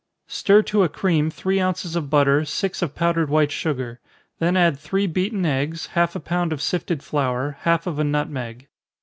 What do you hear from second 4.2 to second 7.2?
then add three beaten eggs, half a pound of sifted